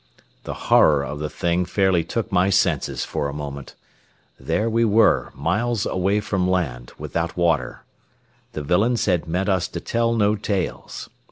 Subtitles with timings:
[0.45, 3.75] The horror of the thing fairly took my senses for a moment.
[4.39, 7.83] There we were, miles away from land, without water.
[8.53, 11.07] The villains had meant us to tell no tales.